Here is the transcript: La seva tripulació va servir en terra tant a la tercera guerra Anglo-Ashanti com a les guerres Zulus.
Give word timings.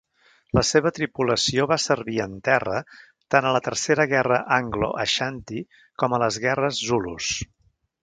La 0.57 0.61
seva 0.69 0.91
tripulació 0.99 1.67
va 1.71 1.77
servir 1.83 2.17
en 2.25 2.33
terra 2.49 2.81
tant 3.35 3.49
a 3.49 3.53
la 3.59 3.63
tercera 3.69 4.09
guerra 4.15 4.43
Anglo-Ashanti 4.59 5.65
com 6.05 6.17
a 6.21 6.25
les 6.27 6.45
guerres 6.49 6.85
Zulus. 6.91 7.35